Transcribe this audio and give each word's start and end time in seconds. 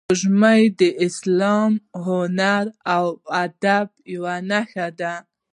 سپوږمۍ 0.05 0.63
د 0.79 0.81
اسلام، 1.07 1.71
هنر 2.05 2.65
او 2.95 3.05
ادبیاتو 3.43 3.95
یوه 4.13 4.35
نښه 4.49 4.87
ده 4.99 5.13